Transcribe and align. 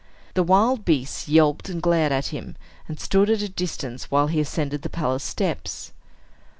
The 0.33 0.41
wild 0.41 0.83
beasts 0.83 1.27
yelped 1.27 1.69
and 1.69 1.79
glared 1.79 2.11
at 2.11 2.29
him, 2.29 2.55
and 2.87 2.99
stood 2.99 3.29
at 3.29 3.43
a 3.43 3.49
distance, 3.49 4.09
while 4.09 4.25
he 4.25 4.39
ascended 4.39 4.81
the 4.81 4.89
palace 4.89 5.23
steps. 5.23 5.91